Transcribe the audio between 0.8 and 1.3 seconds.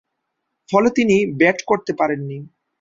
তিনি